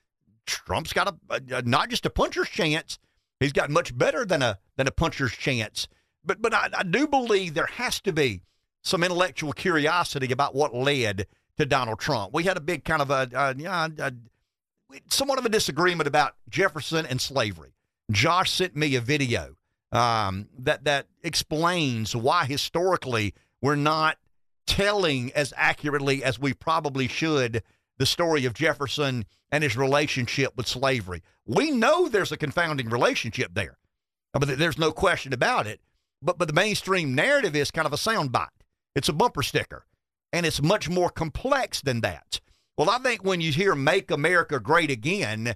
Trump's 0.45 0.91
got 0.91 1.07
a, 1.07 1.41
a 1.55 1.61
not 1.61 1.89
just 1.89 2.05
a 2.05 2.09
puncher's 2.09 2.49
chance. 2.49 2.99
He's 3.39 3.53
got 3.53 3.69
much 3.69 3.97
better 3.97 4.25
than 4.25 4.41
a 4.41 4.59
than 4.75 4.87
a 4.87 4.91
puncher's 4.91 5.31
chance. 5.31 5.87
But 6.23 6.41
but 6.41 6.53
I, 6.53 6.69
I 6.77 6.83
do 6.83 7.07
believe 7.07 7.53
there 7.53 7.65
has 7.65 7.99
to 8.01 8.13
be 8.13 8.41
some 8.83 9.03
intellectual 9.03 9.53
curiosity 9.53 10.31
about 10.31 10.55
what 10.55 10.73
led 10.73 11.27
to 11.57 11.65
Donald 11.65 11.99
Trump. 11.99 12.33
We 12.33 12.43
had 12.43 12.57
a 12.57 12.61
big 12.61 12.85
kind 12.85 13.01
of 13.01 13.11
a, 13.11 13.29
a, 13.33 13.65
a, 13.65 13.91
a 13.99 14.13
somewhat 15.09 15.39
of 15.39 15.45
a 15.45 15.49
disagreement 15.49 16.07
about 16.07 16.35
Jefferson 16.49 17.05
and 17.05 17.19
slavery. 17.19 17.73
Josh 18.11 18.49
sent 18.49 18.75
me 18.75 18.95
a 18.95 19.01
video 19.01 19.55
um, 19.91 20.47
that 20.57 20.85
that 20.85 21.07
explains 21.23 22.15
why 22.15 22.45
historically 22.45 23.33
we're 23.61 23.75
not 23.75 24.17
telling 24.65 25.31
as 25.33 25.53
accurately 25.57 26.23
as 26.23 26.39
we 26.39 26.53
probably 26.53 27.07
should 27.07 27.63
the 27.99 28.05
story 28.05 28.45
of 28.45 28.55
Jefferson 28.55 29.25
and 29.51 29.63
his 29.63 29.77
relationship 29.77 30.55
with 30.57 30.67
slavery. 30.67 31.21
We 31.45 31.69
know 31.69 32.07
there's 32.07 32.31
a 32.31 32.37
confounding 32.37 32.89
relationship 32.89 33.53
there, 33.53 33.77
but 34.33 34.57
there's 34.57 34.79
no 34.79 34.91
question 34.91 35.33
about 35.33 35.67
it. 35.67 35.81
But 36.21 36.37
but 36.37 36.47
the 36.47 36.53
mainstream 36.53 37.13
narrative 37.13 37.55
is 37.55 37.71
kind 37.71 37.85
of 37.85 37.93
a 37.93 37.97
soundbite. 37.97 38.47
It's 38.95 39.09
a 39.09 39.13
bumper 39.13 39.43
sticker, 39.43 39.85
and 40.33 40.45
it's 40.45 40.61
much 40.61 40.89
more 40.89 41.09
complex 41.09 41.81
than 41.81 42.01
that. 42.01 42.41
Well, 42.77 42.89
I 42.89 42.97
think 42.99 43.23
when 43.23 43.41
you 43.41 43.51
hear 43.51 43.75
"Make 43.75 44.11
America 44.11 44.59
Great 44.59 44.91
Again," 44.91 45.53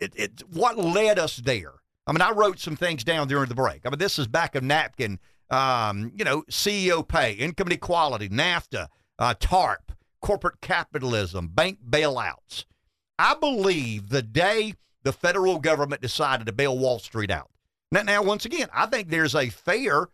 it, 0.00 0.12
it 0.14 0.42
what 0.50 0.78
led 0.78 1.18
us 1.18 1.36
there. 1.36 1.74
I 2.06 2.12
mean, 2.12 2.22
I 2.22 2.30
wrote 2.30 2.58
some 2.58 2.76
things 2.76 3.04
down 3.04 3.28
during 3.28 3.48
the 3.48 3.54
break. 3.54 3.82
I 3.84 3.90
mean, 3.90 3.98
this 3.98 4.18
is 4.18 4.26
back 4.26 4.54
of 4.54 4.62
napkin. 4.62 5.18
Um, 5.50 6.12
you 6.14 6.24
know, 6.24 6.42
CEO 6.50 7.06
pay, 7.06 7.32
income 7.32 7.68
inequality, 7.68 8.28
NAFTA, 8.28 8.88
uh, 9.18 9.34
TARP, 9.40 9.87
corporate 10.20 10.60
capitalism, 10.60 11.48
bank 11.48 11.78
bailouts. 11.88 12.64
I 13.18 13.34
believe 13.34 14.10
the 14.10 14.22
day 14.22 14.74
the 15.02 15.12
federal 15.12 15.58
government 15.58 16.02
decided 16.02 16.46
to 16.46 16.52
bail 16.52 16.76
Wall 16.78 16.98
Street 16.98 17.30
out. 17.30 17.50
Now, 17.90 18.02
now 18.02 18.22
once 18.22 18.44
again, 18.44 18.68
I 18.72 18.86
think 18.86 19.08
there's 19.08 19.34
a 19.34 19.48
fair, 19.48 20.08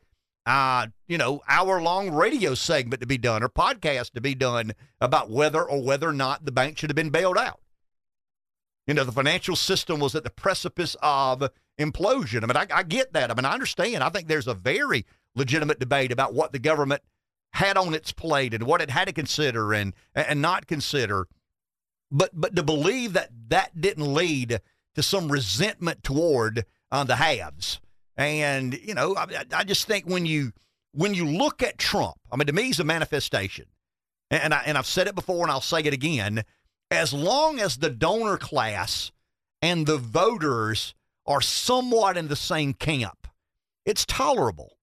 uh, 0.47 0.87
you 1.09 1.19
know, 1.19 1.43
hour 1.49 1.83
long 1.83 2.11
radio 2.11 2.55
segment 2.55 3.01
to 3.01 3.07
be 3.07 3.19
done 3.19 3.43
or 3.43 3.49
podcast 3.49 4.13
to 4.13 4.21
be 4.21 4.35
done 4.35 4.73
about 5.01 5.31
whether 5.31 5.63
or 5.63 5.83
whether 5.83 6.09
or 6.09 6.13
not 6.13 6.45
the 6.45 6.53
bank 6.53 6.79
should 6.79 6.91
have 6.91 6.97
been 6.97 7.11
bailed 7.11 7.39
out. 7.39 7.61
You 8.87 8.95
know, 8.95 9.05
the 9.05 9.13
financial 9.13 9.57
system 9.57 9.99
was 9.99 10.15
at 10.15 10.25
the 10.25 10.31
precipice 10.31 10.95
of 11.03 11.51
implosion. 11.79 12.43
I 12.43 12.47
mean, 12.47 12.57
I, 12.57 12.67
I 12.79 12.83
get 12.83 13.13
that. 13.15 13.31
I 13.31 13.35
mean, 13.35 13.47
I 13.47 13.55
understand. 13.55 14.05
I 14.05 14.11
think 14.11 14.29
there's 14.29 14.47
a 14.47 14.55
very 14.55 15.07
legitimate 15.35 15.81
debate 15.81 16.13
about 16.13 16.35
what 16.35 16.53
the 16.53 16.59
government 16.59 17.03
had 17.55 17.77
on 17.77 17.95
its 17.95 18.13
plate 18.13 18.53
and 18.53 18.65
what 18.65 18.81
it 18.81 18.91
had 18.91 19.07
to 19.07 19.13
consider 19.13 19.73
and 19.73 19.95
and 20.15 20.43
not 20.43 20.67
consider 20.67 21.27
but 22.11 22.31
but 22.33 22.55
to 22.57 22.63
believe 22.63 23.13
that 23.15 23.31
that 23.49 23.81
didn't 23.81 24.13
lead 24.15 24.61
to 24.95 25.03
some 25.03 25.31
resentment 25.31 26.03
toward 26.05 26.65
uh, 26.91 27.05
the 27.05 27.17
haves. 27.17 27.81
And 28.17 28.75
you 28.75 28.95
know, 28.95 29.17
I, 29.17 29.45
I, 29.53 29.65
just 29.65 29.87
think 29.87 30.07
when 30.07 30.25
you 30.25 30.53
when 30.93 31.15
you 31.15 31.27
look 31.27 31.63
at 31.63 31.79
Trump, 31.79 32.17
I 32.31 32.37
mean, 32.37 32.47
to 32.47 32.53
me, 32.53 32.65
he's 32.65 32.79
a 32.79 32.85
manifestation. 32.85 33.67
And 34.31 34.55
I, 34.55 34.63
and 34.67 34.79
I've 34.79 34.87
said 34.87 35.09
it 35.09 35.15
before, 35.15 35.43
and 35.43 35.51
I'll 35.51 35.61
say 35.61 35.81
it 35.81 35.93
again. 35.93 36.45
As 36.91 37.13
long 37.13 37.59
as 37.59 37.77
the 37.77 37.91
donor 37.91 38.37
class 38.37 39.11
and 39.61 39.87
the 39.87 39.99
voters 39.99 40.95
are 41.27 41.41
somewhat 41.41 42.17
in 42.17 42.29
the 42.29 42.37
same 42.37 42.75
camp, 42.75 43.27
it's 43.85 44.07
tolerable. 44.07 44.74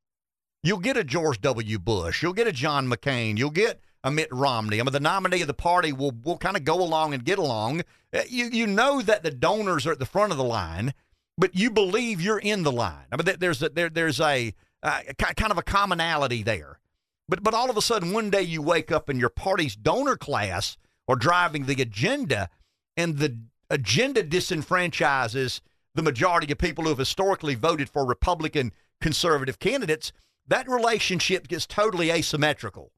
You'll 0.64 0.80
get 0.80 0.98
a 0.98 1.04
George 1.04 1.42
W. 1.42 1.80
Bush, 1.80 2.22
you'll 2.22 2.34
get 2.34 2.48
a 2.48 2.52
John 2.52 2.88
McCain, 2.88 3.38
you'll 3.38 3.50
get 3.50 3.82
a 4.04 4.12
Mitt 4.12 4.30
Romney. 4.32 4.80
I 4.80 4.84
mean, 4.84 4.94
the 4.94 5.00
nominee 5.00 5.42
of 5.42 5.48
the 5.48 5.54
party 5.54 5.92
will 5.92 6.14
will 6.24 6.38
kind 6.38 6.58
of 6.58 6.64
go 6.64 6.82
along 6.82 7.14
and 7.14 7.24
get 7.24 7.40
along. 7.40 7.82
Uh, 8.14 8.22
you 8.30 8.46
you 8.46 8.68
know 8.68 9.02
that 9.02 9.24
the 9.24 9.32
donors 9.32 9.88
are 9.88 9.92
at 9.92 10.00
the 10.00 10.06
front 10.06 10.32
of 10.32 10.38
the 10.38 10.44
line, 10.44 10.94
but 11.38 11.56
you 11.56 11.72
believe 11.72 12.22
you're 12.22 12.40
in 12.40 12.64
the 12.64 12.72
line. 12.72 13.06
I 13.12 13.18
mean, 13.18 13.36
there's 13.40 13.62
a, 13.64 13.70
there 13.70 13.90
there's 13.90 14.20
a 14.20 14.54
uh, 14.84 15.02
kind 15.18 15.52
of 15.52 15.58
a 15.58 15.64
commonality 15.64 16.44
there. 16.44 16.80
But 17.28 17.44
but 17.44 17.54
all 17.54 17.70
of 17.70 17.78
a 17.78 17.82
sudden, 17.82 18.14
one 18.14 18.30
day 18.30 18.42
you 18.42 18.62
wake 18.62 18.92
up 18.92 19.10
and 19.10 19.20
your 19.20 19.30
party's 19.30 19.76
donor 19.76 20.18
class 20.18 20.78
are 21.08 21.16
driving 21.16 21.66
the 21.66 21.82
agenda, 21.82 22.50
and 22.98 23.18
the 23.18 23.38
agenda 23.70 24.24
disenfranchises 24.24 25.62
the 25.96 26.02
majority 26.02 26.52
of 26.52 26.58
people 26.58 26.84
who 26.84 26.90
have 26.90 26.98
historically 26.98 27.56
voted 27.56 27.90
for 27.90 28.06
Republican 28.06 28.72
conservative 29.00 29.60
candidates. 29.60 30.12
That 30.48 30.68
relationship 30.68 31.48
gets 31.48 31.66
totally 31.66 32.12
asymmetrical 32.12 32.92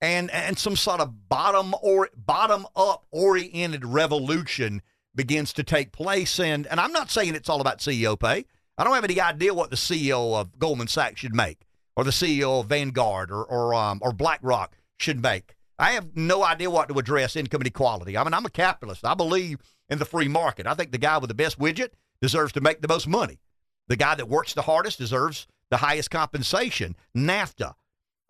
and 0.00 0.30
and 0.30 0.58
some 0.58 0.76
sort 0.76 1.00
of 1.00 1.28
bottom 1.28 1.74
or 1.82 2.08
bottom 2.16 2.66
up 2.76 3.04
oriented 3.10 3.84
revolution 3.84 4.82
begins 5.14 5.52
to 5.54 5.62
take 5.62 5.92
place. 5.92 6.38
And 6.38 6.66
and 6.66 6.80
I'm 6.80 6.92
not 6.92 7.10
saying 7.10 7.34
it's 7.34 7.48
all 7.48 7.60
about 7.60 7.78
CEO 7.78 8.18
pay. 8.18 8.44
I 8.76 8.84
don't 8.84 8.94
have 8.94 9.04
any 9.04 9.20
idea 9.20 9.54
what 9.54 9.70
the 9.70 9.76
CEO 9.76 10.38
of 10.40 10.58
Goldman 10.58 10.86
Sachs 10.86 11.20
should 11.20 11.34
make, 11.34 11.66
or 11.96 12.04
the 12.04 12.10
CEO 12.10 12.60
of 12.60 12.66
Vanguard, 12.66 13.30
or 13.30 13.44
or 13.44 13.74
um, 13.74 13.98
or 14.02 14.12
BlackRock 14.12 14.76
should 14.98 15.20
make. 15.20 15.54
I 15.80 15.92
have 15.92 16.16
no 16.16 16.44
idea 16.44 16.70
what 16.70 16.88
to 16.88 16.98
address 16.98 17.36
income 17.36 17.60
inequality. 17.60 18.16
I 18.16 18.24
mean, 18.24 18.34
I'm 18.34 18.46
a 18.46 18.50
capitalist. 18.50 19.04
I 19.04 19.14
believe 19.14 19.58
in 19.88 19.98
the 19.98 20.04
free 20.04 20.28
market. 20.28 20.66
I 20.66 20.74
think 20.74 20.90
the 20.90 20.98
guy 20.98 21.18
with 21.18 21.28
the 21.28 21.34
best 21.34 21.58
widget 21.58 21.90
deserves 22.20 22.52
to 22.52 22.60
make 22.60 22.82
the 22.82 22.88
most 22.88 23.06
money. 23.06 23.38
The 23.86 23.96
guy 23.96 24.16
that 24.16 24.28
works 24.28 24.54
the 24.54 24.62
hardest 24.62 24.98
deserves 24.98 25.46
the 25.70 25.78
highest 25.78 26.10
compensation. 26.10 26.96
NAFTA, 27.16 27.74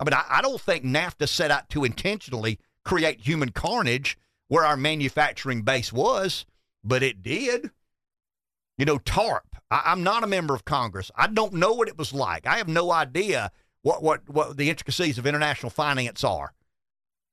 I 0.01 0.05
mean, 0.05 0.15
I, 0.15 0.25
I 0.29 0.43
don't 0.43 0.61
think 0.61 0.85
NAFTA 0.85 1.29
set 1.29 1.51
out 1.51 1.69
to 1.71 1.85
intentionally 1.85 2.59
create 2.85 3.21
human 3.21 3.51
carnage 3.51 4.17
where 4.49 4.65
our 4.65 4.77
manufacturing 4.77 5.63
base 5.63 5.93
was, 5.93 6.47
but 6.83 7.03
it 7.03 7.23
did. 7.23 7.71
You 8.77 8.85
know, 8.85 8.99
TARP. 8.99 9.45
I, 9.71 9.93
am 9.93 10.03
not 10.03 10.25
a 10.25 10.29
member 10.29 10.55
of 10.55 10.65
Congress. 10.65 11.11
I 11.15 11.27
don't 11.27 11.53
know 11.53 11.73
what 11.75 11.89
it 11.89 11.99
was 11.99 12.13
like. 12.13 12.47
I 12.47 12.57
have 12.57 12.69
no 12.69 12.91
idea 12.91 13.51
what, 13.83 14.03
what, 14.03 14.29
what 14.29 14.57
the 14.57 14.71
intricacies 14.71 15.19
of 15.19 15.27
international 15.27 15.71
finance 15.71 16.25
are. 16.25 16.55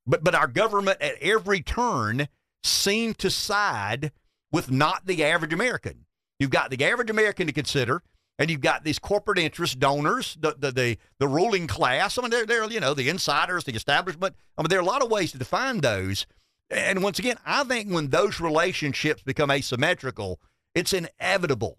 But 0.08 0.24
but 0.24 0.36
our 0.36 0.48
government 0.48 1.02
at 1.02 1.16
every 1.22 1.62
turn 1.62 2.28
seemed 2.64 3.18
to 3.20 3.30
side 3.30 4.12
with 4.52 4.70
not 4.70 5.06
the 5.06 5.24
average 5.24 5.54
American. 5.54 6.06
You've 6.40 6.52
got 6.52 6.70
the 6.70 6.86
average 6.86 7.10
American 7.10 7.48
to 7.48 7.54
consider 7.54 8.04
and 8.38 8.50
you've 8.50 8.62
got 8.62 8.84
these 8.84 9.00
corporate 9.00 9.39
interest 9.39 9.80
donors, 9.80 10.38
the 10.39 10.56
the 10.58 10.72
the, 10.72 10.98
the 11.20 11.27
ruling 11.27 11.68
class. 11.68 12.18
I 12.18 12.22
mean, 12.22 12.32
they're, 12.32 12.46
they're 12.46 12.70
you 12.70 12.80
know 12.80 12.94
the 12.94 13.10
insiders, 13.10 13.63
the 13.63 13.74
establishment. 13.74 14.36
I 14.58 14.62
mean, 14.62 14.70
there 14.70 14.80
are 14.80 14.84
a 14.84 14.86
lot 14.86 15.04
of 15.04 15.12
ways 15.12 15.32
to 15.32 15.38
define 15.38 15.82
those. 15.82 16.25
And 16.70 17.04
once 17.04 17.20
again, 17.20 17.38
I 17.46 17.63
think 17.63 17.92
when 17.92 18.10
those 18.10 18.39
relationships 18.39 19.22
become 19.22 19.51
asymmetrical, 19.51 20.39
it's 20.74 20.94
inevitable 20.94 21.77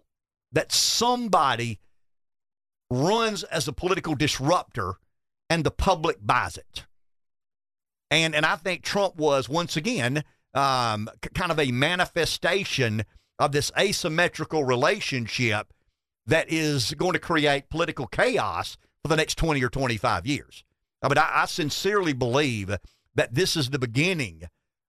that 0.53 0.71
somebody 0.71 1.79
runs 2.89 3.43
as 3.43 3.67
a 3.67 3.73
political 3.73 4.15
disruptor, 4.15 4.93
and 5.49 5.63
the 5.63 5.71
public 5.71 6.17
buys 6.21 6.57
it. 6.57 6.85
And 8.09 8.33
and 8.33 8.45
I 8.45 8.55
think 8.55 8.83
Trump 8.83 9.17
was 9.17 9.49
once 9.49 9.77
again 9.77 10.23
um, 10.53 11.09
kind 11.35 11.51
of 11.51 11.59
a 11.59 11.71
manifestation 11.71 13.03
of 13.37 13.51
this 13.51 13.71
asymmetrical 13.77 14.63
relationship 14.63 15.71
that 16.27 16.51
is 16.51 16.93
going 16.93 17.13
to 17.13 17.19
create 17.19 17.69
political 17.69 18.05
chaos 18.05 18.77
for 19.01 19.09
the 19.09 19.15
next 19.15 19.37
20 19.37 19.63
or 19.63 19.69
25 19.69 20.27
years. 20.27 20.63
I 21.01 21.07
mean, 21.07 21.17
I, 21.17 21.43
I 21.43 21.45
sincerely 21.45 22.13
believe 22.13 22.75
that 23.15 23.33
this 23.33 23.55
is 23.55 23.69
the 23.69 23.79
beginning 23.79 24.43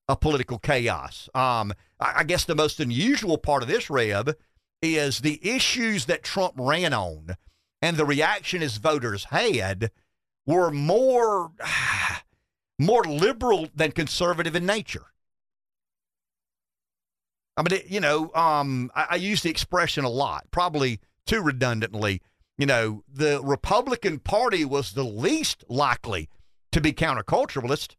of 0.08 0.20
political 0.20 0.58
chaos. 0.58 1.28
Um, 1.34 1.72
I, 2.00 2.14
I 2.16 2.24
guess 2.24 2.44
the 2.44 2.54
most 2.54 2.80
unusual 2.80 3.38
part 3.38 3.62
of 3.62 3.68
this, 3.68 3.88
Rev, 3.88 4.34
is 4.82 5.20
the 5.20 5.40
issues 5.42 6.06
that 6.06 6.22
Trump 6.22 6.54
ran 6.56 6.92
on 6.92 7.36
and 7.80 7.96
the 7.96 8.04
reaction 8.04 8.60
his 8.60 8.76
voters 8.76 9.24
had 9.24 9.90
were 10.46 10.70
more 10.70 11.52
more 12.80 13.02
liberal 13.02 13.68
than 13.74 13.90
conservative 13.90 14.54
in 14.54 14.64
nature. 14.64 15.06
I 17.56 17.62
mean, 17.62 17.80
you 17.88 17.98
know, 17.98 18.30
um, 18.34 18.92
I, 18.94 19.06
I, 19.10 19.16
use 19.16 19.42
the 19.42 19.50
expression 19.50 20.04
a 20.04 20.08
lot, 20.08 20.46
probably 20.52 21.00
too 21.28 21.40
redundantly, 21.40 22.20
you 22.56 22.66
know, 22.66 23.04
the 23.12 23.40
Republican 23.42 24.18
Party 24.18 24.64
was 24.64 24.92
the 24.92 25.04
least 25.04 25.64
likely 25.68 26.28
to 26.72 26.80
be 26.80 26.92
counterculturalist. 26.92 27.94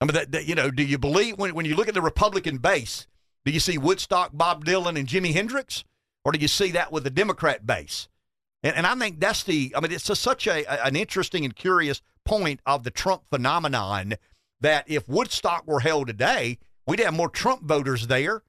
I 0.00 0.06
mean, 0.06 0.14
that, 0.14 0.32
that, 0.32 0.46
you 0.46 0.54
know, 0.54 0.70
do 0.70 0.82
you 0.82 0.98
believe 0.98 1.38
when, 1.38 1.54
when 1.54 1.66
you 1.66 1.74
look 1.74 1.88
at 1.88 1.94
the 1.94 2.02
Republican 2.02 2.58
base, 2.58 3.06
do 3.44 3.52
you 3.52 3.60
see 3.60 3.78
Woodstock, 3.78 4.30
Bob 4.32 4.64
Dylan, 4.64 4.98
and 4.98 5.08
Jimi 5.08 5.32
Hendrix, 5.32 5.84
or 6.24 6.32
do 6.32 6.38
you 6.38 6.48
see 6.48 6.70
that 6.72 6.92
with 6.92 7.04
the 7.04 7.10
Democrat 7.10 7.66
base? 7.66 8.08
And, 8.62 8.76
and 8.76 8.86
I 8.86 8.94
think 8.94 9.20
that's 9.20 9.42
the, 9.42 9.74
I 9.76 9.80
mean, 9.80 9.92
it's 9.92 10.10
a, 10.10 10.16
such 10.16 10.46
a, 10.46 10.86
an 10.86 10.96
interesting 10.96 11.44
and 11.44 11.54
curious 11.54 12.00
point 12.24 12.60
of 12.66 12.84
the 12.84 12.90
Trump 12.90 13.26
phenomenon 13.28 14.14
that 14.60 14.84
if 14.88 15.08
Woodstock 15.08 15.66
were 15.66 15.80
held 15.80 16.06
today, 16.08 16.58
we'd 16.86 17.00
have 17.00 17.14
more 17.14 17.28
Trump 17.28 17.62
voters 17.62 18.06
there 18.06 18.42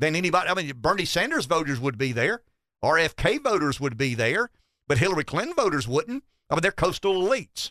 than 0.00 0.16
anybody. 0.16 0.48
I 0.48 0.54
mean, 0.54 0.72
Bernie 0.76 1.04
Sanders 1.04 1.46
voters 1.46 1.78
would 1.78 1.96
be 1.96 2.12
there, 2.12 2.42
RFK 2.82 3.42
voters 3.42 3.78
would 3.78 3.96
be 3.96 4.14
there, 4.14 4.50
but 4.88 4.98
Hillary 4.98 5.24
Clinton 5.24 5.54
voters 5.54 5.86
wouldn't. 5.86 6.24
I 6.48 6.54
mean, 6.54 6.62
they're 6.62 6.72
coastal 6.72 7.22
elites. 7.22 7.70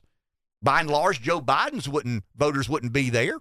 By 0.61 0.81
and 0.81 0.89
large, 0.89 1.21
Joe 1.21 1.41
Biden's 1.41 1.89
wouldn't 1.89 2.23
voters 2.35 2.69
wouldn't 2.69 2.93
be 2.93 3.09
there. 3.09 3.39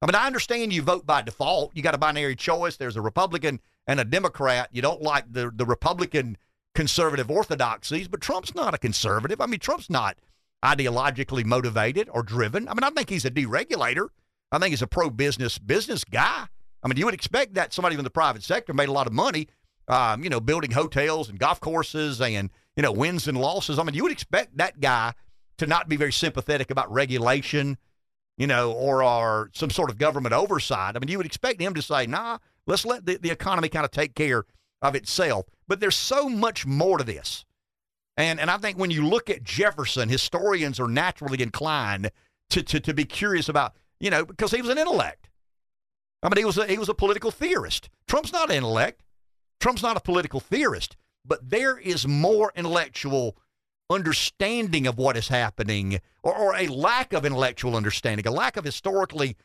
I 0.00 0.06
mean, 0.06 0.14
I 0.14 0.26
understand 0.26 0.72
you 0.72 0.82
vote 0.82 1.06
by 1.06 1.22
default. 1.22 1.72
You 1.74 1.82
got 1.82 1.94
a 1.94 1.98
binary 1.98 2.36
choice. 2.36 2.76
There's 2.76 2.96
a 2.96 3.00
Republican 3.00 3.60
and 3.86 3.98
a 3.98 4.04
Democrat. 4.04 4.68
You 4.72 4.80
don't 4.82 5.02
like 5.02 5.32
the 5.32 5.50
the 5.54 5.66
Republican 5.66 6.36
conservative 6.74 7.30
orthodoxies, 7.30 8.06
but 8.06 8.20
Trump's 8.20 8.54
not 8.54 8.74
a 8.74 8.78
conservative. 8.78 9.40
I 9.40 9.46
mean, 9.46 9.60
Trump's 9.60 9.90
not 9.90 10.18
ideologically 10.64 11.44
motivated 11.44 12.08
or 12.12 12.22
driven. 12.22 12.68
I 12.68 12.74
mean, 12.74 12.84
I 12.84 12.90
think 12.90 13.10
he's 13.10 13.24
a 13.24 13.30
deregulator. 13.30 14.08
I 14.52 14.58
think 14.58 14.70
he's 14.70 14.82
a 14.82 14.86
pro 14.86 15.10
business 15.10 15.58
business 15.58 16.04
guy. 16.04 16.46
I 16.82 16.88
mean, 16.88 16.96
you 16.96 17.04
would 17.04 17.14
expect 17.14 17.54
that 17.54 17.72
somebody 17.72 17.96
in 17.96 18.04
the 18.04 18.10
private 18.10 18.42
sector 18.42 18.72
made 18.72 18.88
a 18.88 18.92
lot 18.92 19.06
of 19.06 19.12
money, 19.12 19.48
um, 19.88 20.22
you 20.22 20.30
know, 20.30 20.40
building 20.40 20.70
hotels 20.70 21.28
and 21.28 21.38
golf 21.38 21.60
courses 21.60 22.20
and, 22.20 22.50
you 22.76 22.82
know, 22.82 22.92
wins 22.92 23.26
and 23.26 23.38
losses. 23.38 23.78
I 23.78 23.82
mean, 23.82 23.94
you 23.94 24.02
would 24.04 24.12
expect 24.12 24.56
that 24.58 24.80
guy 24.80 25.14
to 25.58 25.66
not 25.66 25.88
be 25.88 25.96
very 25.96 26.12
sympathetic 26.12 26.70
about 26.70 26.90
regulation, 26.92 27.78
you 28.36 28.46
know, 28.46 28.72
or, 28.72 29.02
or 29.02 29.50
some 29.52 29.70
sort 29.70 29.90
of 29.90 29.98
government 29.98 30.34
oversight. 30.34 30.94
I 30.94 31.00
mean, 31.00 31.08
you 31.08 31.16
would 31.16 31.26
expect 31.26 31.60
him 31.60 31.74
to 31.74 31.82
say, 31.82 32.06
nah, 32.06 32.38
let's 32.66 32.84
let 32.84 33.06
the, 33.06 33.16
the 33.16 33.30
economy 33.30 33.68
kind 33.68 33.84
of 33.84 33.90
take 33.90 34.14
care 34.14 34.44
of 34.80 34.94
itself. 34.94 35.46
But 35.66 35.80
there's 35.80 35.96
so 35.96 36.28
much 36.28 36.64
more 36.64 36.98
to 36.98 37.04
this. 37.04 37.44
And, 38.16 38.40
and 38.40 38.50
I 38.50 38.58
think 38.58 38.78
when 38.78 38.90
you 38.90 39.06
look 39.06 39.30
at 39.30 39.42
Jefferson, 39.42 40.08
historians 40.08 40.78
are 40.78 40.88
naturally 40.88 41.42
inclined 41.42 42.10
to, 42.50 42.62
to, 42.62 42.80
to 42.80 42.94
be 42.94 43.04
curious 43.04 43.48
about, 43.48 43.74
you 44.00 44.10
know, 44.10 44.24
because 44.24 44.52
he 44.52 44.60
was 44.60 44.70
an 44.70 44.78
intellect. 44.78 45.27
I 46.22 46.28
mean, 46.28 46.38
he 46.38 46.44
was 46.44 46.58
a, 46.58 46.66
he 46.66 46.78
was 46.78 46.88
a 46.88 46.94
political 46.94 47.30
theorist. 47.30 47.88
Trump's 48.06 48.32
not 48.32 48.50
an 48.50 48.56
intellect. 48.56 49.02
Trump's 49.60 49.82
not 49.82 49.96
a 49.96 50.00
political 50.00 50.40
theorist, 50.40 50.96
but 51.24 51.50
there 51.50 51.78
is 51.78 52.06
more 52.06 52.52
intellectual 52.56 53.36
understanding 53.90 54.86
of 54.86 54.98
what 54.98 55.16
is 55.16 55.28
happening, 55.28 56.00
or, 56.22 56.36
or 56.36 56.56
a 56.56 56.66
lack 56.66 57.12
of 57.12 57.24
intellectual 57.24 57.74
understanding, 57.74 58.26
a 58.26 58.30
lack 58.30 58.56
of 58.56 58.64
historically 58.64 59.36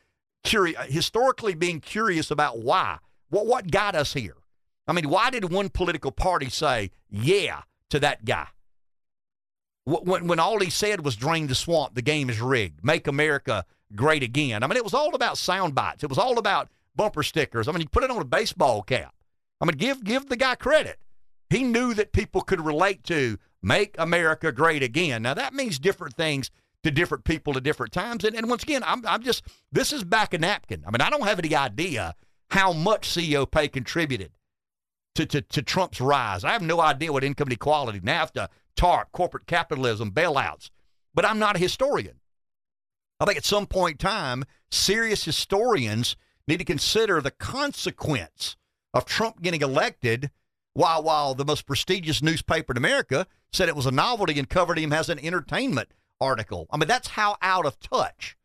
curious, 0.42 0.78
historically 0.86 1.54
being 1.54 1.80
curious 1.80 2.30
about 2.30 2.58
why, 2.58 2.98
what 3.30 3.46
what 3.46 3.70
got 3.70 3.94
us 3.94 4.12
here. 4.12 4.36
I 4.86 4.92
mean, 4.92 5.08
why 5.08 5.30
did 5.30 5.50
one 5.50 5.70
political 5.70 6.12
party 6.12 6.50
say 6.50 6.90
yeah 7.08 7.62
to 7.90 7.98
that 8.00 8.24
guy? 8.24 8.48
When, 9.86 10.26
when 10.26 10.38
all 10.38 10.60
he 10.60 10.70
said 10.70 11.04
was 11.04 11.16
drain 11.16 11.46
the 11.46 11.54
swamp, 11.54 11.94
the 11.94 12.02
game 12.02 12.30
is 12.30 12.40
rigged, 12.40 12.84
make 12.84 13.06
America 13.06 13.64
great 13.94 14.22
again. 14.22 14.62
I 14.62 14.66
mean, 14.66 14.76
it 14.76 14.84
was 14.84 14.94
all 14.94 15.14
about 15.14 15.38
sound 15.38 15.74
bites. 15.74 16.04
It 16.04 16.10
was 16.10 16.18
all 16.18 16.38
about 16.38 16.68
bumper 16.96 17.22
stickers. 17.22 17.68
I 17.68 17.72
mean, 17.72 17.80
he 17.80 17.86
put 17.86 18.04
it 18.04 18.10
on 18.10 18.20
a 18.20 18.24
baseball 18.24 18.82
cap. 18.82 19.14
I 19.60 19.66
mean, 19.66 19.76
give 19.76 20.04
give 20.04 20.28
the 20.28 20.36
guy 20.36 20.54
credit. 20.54 20.98
He 21.50 21.62
knew 21.62 21.94
that 21.94 22.12
people 22.12 22.42
could 22.42 22.60
relate 22.60 23.04
to 23.04 23.38
make 23.62 23.94
America 23.98 24.52
great 24.52 24.82
again. 24.82 25.22
Now 25.22 25.34
that 25.34 25.54
means 25.54 25.78
different 25.78 26.16
things 26.16 26.50
to 26.82 26.90
different 26.90 27.24
people 27.24 27.56
at 27.56 27.62
different 27.62 27.92
times. 27.92 28.24
And, 28.24 28.36
and 28.36 28.48
once 28.48 28.62
again, 28.62 28.82
I'm 28.84 29.06
I'm 29.06 29.22
just 29.22 29.44
this 29.72 29.92
is 29.92 30.04
back 30.04 30.34
a 30.34 30.38
napkin. 30.38 30.84
I 30.86 30.90
mean, 30.90 31.00
I 31.00 31.10
don't 31.10 31.26
have 31.26 31.38
any 31.38 31.54
idea 31.54 32.14
how 32.50 32.72
much 32.72 33.08
CEO 33.08 33.50
pay 33.50 33.68
contributed 33.68 34.32
to, 35.14 35.26
to, 35.26 35.40
to 35.40 35.62
Trump's 35.62 36.00
rise. 36.00 36.44
I 36.44 36.52
have 36.52 36.62
no 36.62 36.80
idea 36.80 37.12
what 37.12 37.24
income 37.24 37.48
inequality, 37.48 38.00
NAFTA, 38.00 38.48
TARP, 38.76 39.12
corporate 39.12 39.46
capitalism, 39.46 40.10
bailouts. 40.10 40.70
But 41.14 41.24
I'm 41.24 41.38
not 41.38 41.56
a 41.56 41.60
historian. 41.60 42.20
I 43.24 43.26
think 43.26 43.38
at 43.38 43.44
some 43.46 43.66
point 43.66 43.94
in 43.94 44.06
time, 44.06 44.44
serious 44.70 45.24
historians 45.24 46.14
need 46.46 46.58
to 46.58 46.64
consider 46.64 47.22
the 47.22 47.30
consequence 47.30 48.56
of 48.92 49.06
Trump 49.06 49.40
getting 49.40 49.62
elected 49.62 50.30
while 50.74 51.02
while 51.02 51.34
the 51.34 51.44
most 51.44 51.66
prestigious 51.66 52.20
newspaper 52.20 52.74
in 52.74 52.76
America 52.76 53.26
said 53.50 53.70
it 53.70 53.76
was 53.76 53.86
a 53.86 53.90
novelty 53.90 54.38
and 54.38 54.50
covered 54.50 54.78
him 54.78 54.92
as 54.92 55.08
an 55.08 55.18
entertainment 55.20 55.88
article. 56.20 56.66
I 56.70 56.76
mean, 56.76 56.86
that's 56.86 57.08
how 57.08 57.36
out 57.40 57.64
of 57.64 57.80
touch 57.80 58.36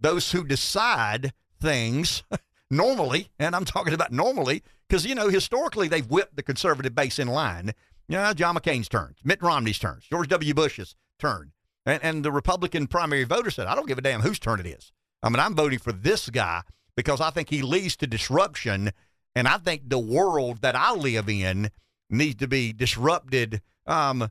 those 0.00 0.32
who 0.32 0.44
decide 0.44 1.34
things 1.60 2.22
normally, 2.70 3.28
and 3.38 3.54
I'm 3.54 3.66
talking 3.66 3.92
about 3.92 4.12
normally, 4.12 4.62
because, 4.88 5.04
you 5.04 5.14
know, 5.14 5.28
historically 5.28 5.88
they've 5.88 6.10
whipped 6.10 6.36
the 6.36 6.42
conservative 6.42 6.94
base 6.94 7.18
in 7.18 7.28
line. 7.28 7.74
Know, 8.08 8.32
John 8.32 8.56
McCain's 8.56 8.88
turn, 8.88 9.14
Mitt 9.24 9.42
Romney's 9.42 9.78
turn, 9.78 10.00
George 10.08 10.28
W. 10.28 10.54
Bush's 10.54 10.96
turn. 11.18 11.52
And, 11.86 12.02
and 12.02 12.24
the 12.24 12.32
Republican 12.32 12.88
primary 12.88 13.24
voter 13.24 13.50
said, 13.50 13.68
I 13.68 13.74
don't 13.74 13.86
give 13.86 13.98
a 13.98 14.02
damn 14.02 14.20
whose 14.20 14.38
turn 14.38 14.60
it 14.60 14.66
is. 14.66 14.92
I 15.22 15.28
mean, 15.28 15.40
I'm 15.40 15.54
voting 15.54 15.78
for 15.78 15.92
this 15.92 16.28
guy 16.28 16.62
because 16.96 17.20
I 17.20 17.30
think 17.30 17.48
he 17.48 17.62
leads 17.62 17.96
to 17.96 18.06
disruption. 18.06 18.92
And 19.34 19.48
I 19.48 19.58
think 19.58 19.88
the 19.88 19.98
world 19.98 20.62
that 20.62 20.74
I 20.74 20.92
live 20.92 21.28
in 21.28 21.70
needs 22.10 22.36
to 22.36 22.48
be 22.48 22.72
disrupted. 22.72 23.62
Um, 23.86 24.28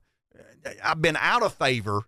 I've 0.84 1.02
been 1.02 1.18
out 1.18 1.44
of 1.44 1.54
favor, 1.54 2.04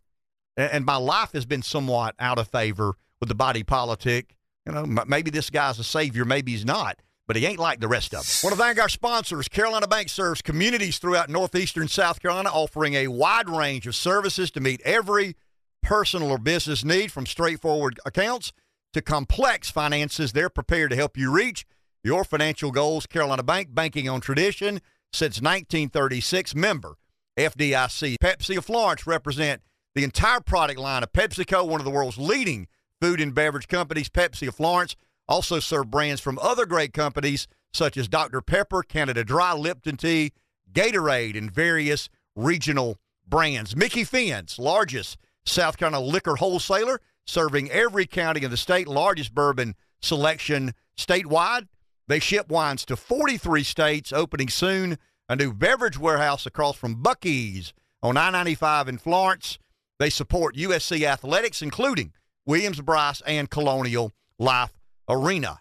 and 0.58 0.86
my 0.86 0.98
life 0.98 1.32
has 1.32 1.46
been 1.46 1.62
somewhat 1.62 2.16
out 2.20 2.38
of 2.38 2.48
favor 2.50 2.96
with 3.20 3.30
the 3.30 3.36
body 3.36 3.64
politic. 3.64 4.36
You 4.66 4.74
know, 4.74 4.86
maybe 4.86 5.32
this 5.32 5.50
guy's 5.50 5.80
a 5.80 5.84
savior, 5.84 6.26
maybe 6.26 6.52
he's 6.52 6.66
not 6.66 7.00
but 7.28 7.36
he 7.36 7.46
ain't 7.46 7.60
like 7.60 7.80
the 7.80 7.88
rest 7.88 8.14
of 8.14 8.26
them. 8.26 8.50
Want 8.50 8.56
to 8.56 8.62
thank 8.62 8.80
our 8.80 8.90
sponsors. 8.90 9.50
Carolina 9.50 9.88
Bank 9.88 10.10
serves 10.10 10.42
communities 10.42 10.98
throughout 10.98 11.30
northeastern 11.30 11.90
South 11.90 12.22
Carolina, 12.22 12.50
offering 12.50 12.94
a 12.96 13.10
wide 13.10 13.50
range 13.50 13.86
of 13.86 13.96
services 13.96 14.50
to 14.52 14.62
meet 14.62 14.82
every 14.86 15.36
personal 15.82 16.32
or 16.32 16.38
business 16.38 16.84
need 16.84 17.12
from 17.12 17.26
straightforward 17.26 18.00
accounts 18.06 18.52
to 18.94 19.02
complex 19.02 19.70
finances. 19.70 20.32
They're 20.32 20.50
prepared 20.50 20.92
to 20.92 20.96
help 20.96 21.18
you 21.18 21.32
reach 21.32 21.66
your 22.04 22.24
financial 22.24 22.72
goals. 22.72 23.06
Carolina 23.06 23.44
Bank, 23.44 23.74
banking 23.74 24.10
on 24.10 24.22
tradition 24.22 24.82
since 25.14 25.42
1936. 25.42 26.56
Member 26.56 26.98
FDIC. 27.38 28.16
Pepsi 28.22 28.58
of 28.58 28.66
Florence 28.66 29.06
represent 29.06 29.62
the 29.96 30.04
entire 30.04 30.42
product 30.42 30.80
line 30.80 31.04
of 31.04 31.14
PepsiCo, 31.14 31.68
one 31.68 31.80
of 31.80 31.86
the 31.86 31.92
world's 31.92 32.18
leading 32.18 32.68
food 33.02 33.22
and 33.22 33.34
beverage 33.34 33.68
companies. 33.68 34.10
Pepsi 34.10 34.48
of 34.48 34.56
Florence 34.56 34.96
also 35.28 35.60
serve 35.60 35.92
brands 35.92 36.22
from 36.22 36.40
other 36.40 36.66
great 36.66 36.94
companies 36.94 37.48
such 37.74 37.98
as 37.98 38.08
Dr. 38.08 38.42
Pepper, 38.42 38.82
Canada 38.82 39.24
Dry, 39.24 39.54
Lipton 39.54 39.98
Tea, 39.98 40.32
Gatorade, 40.72 41.38
and 41.38 41.52
various 41.52 42.10
regional 42.36 42.98
brands. 43.28 43.76
Micky 43.76 44.04
Finn's 44.04 44.58
largest 44.58 45.18
South 45.48 45.78
Carolina 45.78 46.04
liquor 46.04 46.36
wholesaler, 46.36 47.02
serving 47.26 47.72
every 47.72 48.06
county 48.06 48.44
in 48.44 48.52
the 48.52 48.58
state, 48.58 48.88
largest 48.88 49.34
bourbon 49.34 49.76
selection 50.02 50.74
statewide. 50.98 51.68
They 52.08 52.20
ship 52.20 52.50
wines 52.50 52.86
to 52.86 52.96
43 52.96 53.64
states, 53.64 54.14
opening 54.14 54.50
soon 54.50 54.98
a 55.30 55.36
new 55.36 55.54
beverage 55.54 55.98
warehouse 55.98 56.46
across 56.46 56.78
from 56.78 57.04
Buc-ee's 57.04 57.74
on 58.02 58.18
I 58.18 58.30
95 58.30 58.88
in 58.88 58.98
Florence. 58.98 59.60
They 60.00 60.10
support 60.10 60.56
USC 60.56 61.04
athletics, 61.04 61.62
including 61.62 62.14
Williams 62.46 62.82
Brice 62.82 63.22
and 63.22 63.50
Colonial 63.50 64.14
Life 64.40 64.74
arena. 65.10 65.60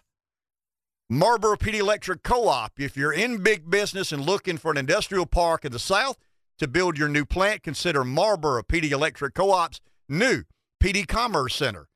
Marlboro 1.09 1.55
PD 1.55 1.75
Electric 1.75 2.21
Co 2.23 2.47
op. 2.47 2.79
If 2.79 2.95
you're 2.95 3.13
in 3.13 3.41
big 3.41 3.69
business 3.69 4.11
and 4.11 4.25
looking 4.25 4.57
for 4.57 4.71
an 4.71 4.77
industrial 4.77 5.25
park 5.25 5.65
in 5.65 5.71
the 5.71 5.79
South 5.79 6.17
to 6.57 6.67
build 6.67 6.97
your 6.97 7.09
new 7.09 7.25
plant, 7.25 7.63
consider 7.63 8.03
Marlboro 8.03 8.63
PD 8.63 8.91
Electric 8.91 9.33
Co 9.33 9.51
op's 9.51 9.79
new 10.09 10.43
PD 10.81 11.07
Commerce 11.07 11.55
Center, 11.55 11.87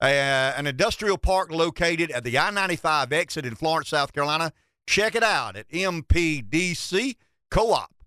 an 0.00 0.66
industrial 0.66 1.18
park 1.18 1.50
located 1.50 2.10
at 2.10 2.24
the 2.24 2.38
I 2.38 2.50
95 2.50 3.12
exit 3.12 3.44
in 3.46 3.54
Florence, 3.54 3.88
South 3.88 4.12
Carolina. 4.12 4.52
Check 4.86 5.14
it 5.14 5.22
out 5.22 5.56
at 5.56 5.68
mpdccoop 5.68 7.16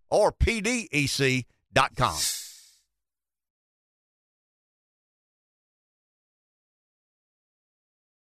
or 0.09 0.31
pdec.com. 0.31 2.15